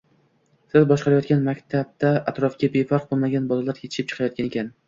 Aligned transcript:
–Siz 0.71 0.85
boshqarayotgan 0.91 1.43
maktabda 1.49 2.13
atrofga 2.33 2.73
befarq 2.79 3.07
bo‘lmagan 3.13 3.47
bolalar 3.53 3.83
yetishib 3.85 4.11
chiqayotgan 4.13 4.51
ekan 4.53 4.75